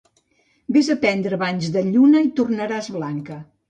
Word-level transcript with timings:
Ves 0.77 0.89
a 0.95 0.95
prendre 1.03 1.41
banys 1.43 1.71
de 1.79 1.87
lluna 1.93 2.27
i 2.31 2.35
tornaràs 2.43 2.95
blanca. 3.01 3.43